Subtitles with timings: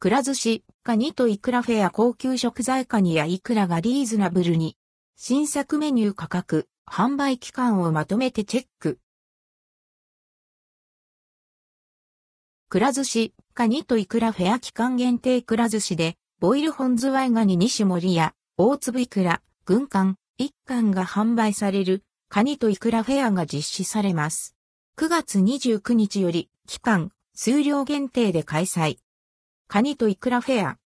[0.00, 4.76] くら寿司、カニとイクラフェア高級食材カニやイクラがリーズナブルに。
[5.16, 9.00] 新作メニュー価格、販売期間をまとめてチェック。
[12.68, 24.54] くら寿司、カニとイクラフェア期間限定くら寿司で、ボイル本ズワイガニ西森や、大粒イクラ、軍艦、一貫が販売される、カニとイクラフェアが実施されます。
[24.96, 28.98] 9月29日より、期間、数量限定で開催。
[29.70, 30.78] カニとイクラフェア。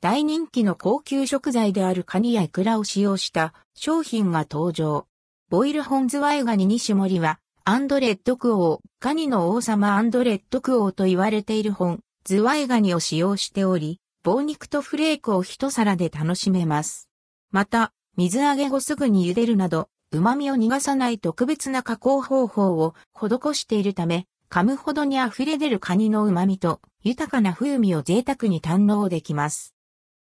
[0.00, 5.06] 大人気の高級食材であるカニやイクラを使用した商品が登場。
[5.50, 17.08] ボイル本ズワイガニ二種盛りは、アンドレッドクオー、カニの王様アンドレッドクオーと言われている本、ズワイガニを使用しており、棒肉とフレークを一皿で楽しめます。
[17.52, 29.74] また、水揚げ後すぐに茹でるなど、旨味を逃がさない特別な加工方法を施しているため、噛むほどに溢れ出るカニの旨味と豊かな風味を贅沢に堪能できます。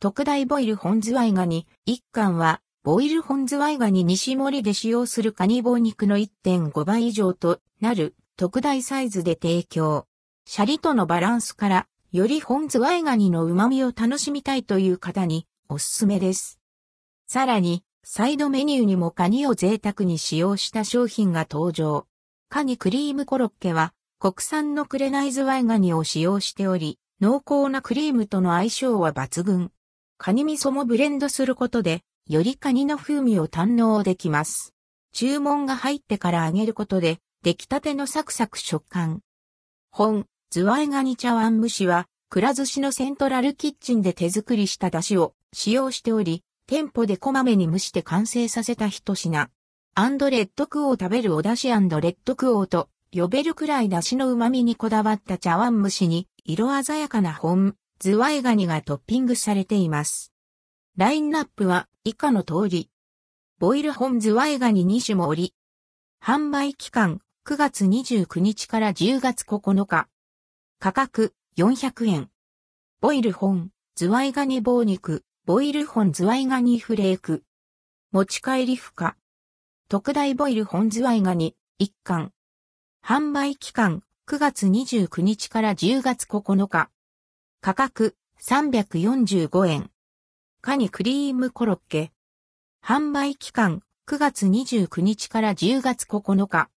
[0.00, 10.06] 特大ボイル本ズワイガニ、一貫は、ボイル本ズワイガニ西森で使用するカニ棒肉の1.5倍以上となる特大サイズで提供。
[10.46, 16.58] シャリとのバランスから、より本ズワイガニの旨味を楽しみたいという方におすすめです。
[17.26, 22.06] さらに、サイドメニューにもカニを贅沢に使用した商品が登場。
[22.48, 29.70] カニクリームコロッケは、国産のクレナイズワイガニを使用しており、濃厚なクリームとの相性は抜群。
[30.16, 34.74] カニ味噌もブレンドすることで、よりカニの風味を堪能できます。
[35.12, 39.20] 注文が入ってから揚げることで、出来たてのサクサク食感。
[39.92, 49.48] 本、ズワイガニ茶碗蒸しは、くら寿司のセントラルキッチンで手作りした出汁を使用しており、店舗でこまめに蒸して完成させた一品。
[49.94, 60.32] アンドレッドクオー食べるお出汁アンドレッドクオーと呼べるくらい出汁の旨味にこだわった茶碗蒸しに色鮮やかな本、ズワイガニがトッピングされています。
[60.96, 62.90] ラインナップは以下の通り。
[63.58, 65.54] ボイル本ズワイガニ2種も折り。
[66.22, 70.08] 販売期間9月29日から10月9日。
[70.78, 72.30] 価格400円。
[73.00, 77.42] ボイル本ズワイガニ棒肉、ボイル本ズワイガニフレーク。
[78.12, 79.16] 持ち帰り不可。
[79.88, 82.32] 特大ボイル本ズワイガニ1貫。
[83.04, 86.90] 販売期間9月29日から10月9日。
[87.62, 89.90] 価格345円。
[90.60, 92.12] カニクリームコロッケ。
[92.84, 96.68] 販売期間9月29日から10月9日。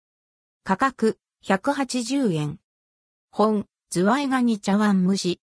[0.64, 2.60] 価格180円。
[3.30, 5.42] 本、ズワイガニ茶碗蒸し。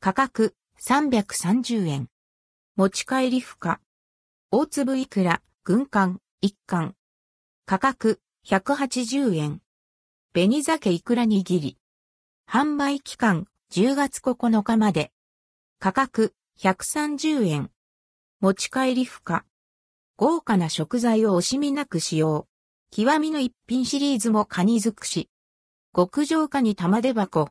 [0.00, 2.08] 価格330円。
[2.76, 3.80] 持ち帰り不可。
[4.50, 6.94] 大粒いくら、軍艦、一貫。
[7.66, 9.60] 価格180円。
[10.36, 11.78] 紅鮭いくら握り。
[12.50, 15.12] 販売期間10月9日まで。
[15.78, 17.70] 価格130円。
[18.40, 19.44] 持ち帰り不可。
[20.16, 22.48] 豪華な食材を惜しみなく使用。
[22.90, 25.30] 極みの一品シリーズもカニ尽くし。
[25.94, 27.50] 極上カニ玉手箱。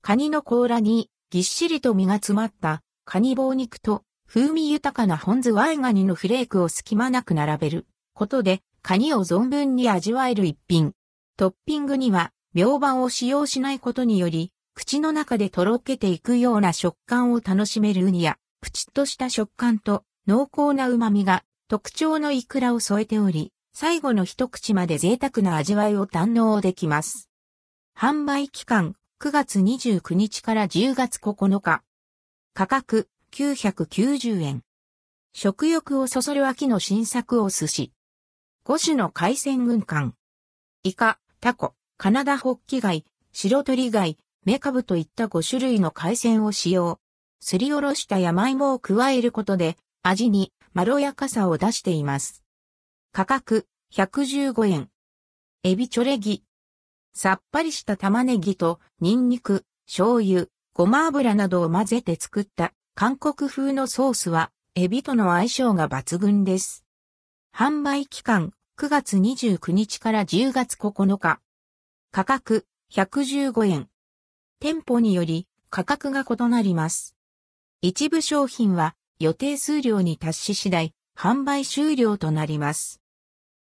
[0.00, 10.94] カニの甲羅にぎっしりと身が詰まったカニ棒肉と風味豊かな本ズワイガニのフレークを隙間なく並べることでカニを存分に味わえる一品。
[11.38, 27.28] トッピングには、明板を使用しないことにより、口の中でとろけていくような食感を楽しめるウニや、プチッとした食感と濃厚な旨味が特徴のイクラを添えており、最後の一口まで贅沢な味わいを堪能できます。
[27.94, 31.82] 販売期間9月29日から10月9日。
[32.54, 34.62] 価格990円。
[35.34, 37.92] 食欲をそそる秋の新作お寿司。
[38.64, 40.14] 5種の海鮮軍艦。
[40.82, 46.98] イカ、タコ、カナダホッキ貝、白鳥貝、メカブといった5種類の海鮮を使用。
[47.40, 52.42] すりおろした山芋を加えることで、味にまろやかさを出しています。
[53.12, 54.88] 価格115円。
[55.62, 56.42] エビチョレギ。
[57.14, 66.84] さっぱりした玉ねぎとニンニク、醤油、ごま油などを混ぜて作った韓国風のソースはエビとの相性が抜群です。
[67.54, 71.40] 販売期間9月29日から10月9日。
[72.12, 73.88] 価格115円。
[74.60, 77.16] 店舗により価格が異なります。
[77.80, 83.00] 一部商品は予定数量に達し次第販売終了となります。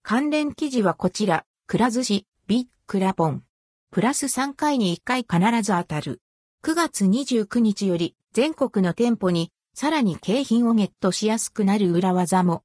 [0.03, 3.45] 関連記事はこちら、くら寿司、ビックラポン。
[3.93, 6.23] プラス3回に1回必ず当たる。
[6.65, 12.53] 9月29日より全国の店舗にさらに景品をゲットしやすくなる裏技も